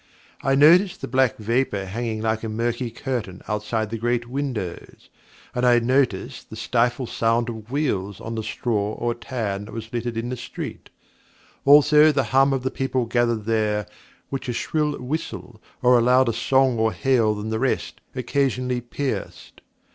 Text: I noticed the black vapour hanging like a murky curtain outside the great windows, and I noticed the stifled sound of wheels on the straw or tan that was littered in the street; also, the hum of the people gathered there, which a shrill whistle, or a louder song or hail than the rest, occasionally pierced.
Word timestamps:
I 0.41 0.55
noticed 0.55 1.01
the 1.01 1.07
black 1.07 1.37
vapour 1.37 1.85
hanging 1.85 2.23
like 2.23 2.43
a 2.43 2.49
murky 2.49 2.89
curtain 2.89 3.43
outside 3.47 3.91
the 3.91 3.99
great 3.99 4.27
windows, 4.27 5.09
and 5.53 5.63
I 5.63 5.77
noticed 5.77 6.49
the 6.49 6.55
stifled 6.55 7.09
sound 7.09 7.49
of 7.49 7.69
wheels 7.69 8.19
on 8.19 8.33
the 8.33 8.41
straw 8.41 8.93
or 8.95 9.13
tan 9.13 9.65
that 9.65 9.73
was 9.75 9.93
littered 9.93 10.17
in 10.17 10.29
the 10.29 10.37
street; 10.37 10.89
also, 11.65 12.11
the 12.11 12.23
hum 12.33 12.51
of 12.51 12.63
the 12.63 12.71
people 12.71 13.05
gathered 13.05 13.45
there, 13.45 13.85
which 14.29 14.49
a 14.49 14.53
shrill 14.53 14.97
whistle, 14.97 15.61
or 15.83 15.99
a 15.99 16.01
louder 16.01 16.33
song 16.33 16.79
or 16.79 16.93
hail 16.93 17.35
than 17.35 17.49
the 17.51 17.59
rest, 17.59 18.01
occasionally 18.15 18.81
pierced. 18.81 19.61